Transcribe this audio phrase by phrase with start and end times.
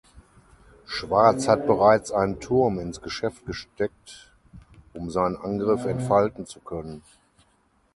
[0.87, 4.33] Schwarz hat bereits einen Turm ins Geschäft gesteckt
[4.95, 7.03] um seinen Angriff entfalten zu können.